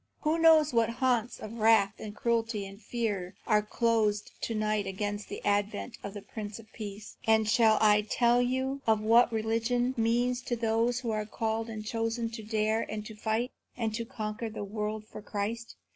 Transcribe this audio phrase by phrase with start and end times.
[0.21, 5.29] who knows what haunts of wrath and cruelty and fear are closed to night against
[5.29, 7.17] the advent of the Prince of Peace?
[7.27, 12.31] And shall I tell you what religion means to those who are called and chosen
[12.31, 15.75] to dare and to fight, and to conquer the world for Christ?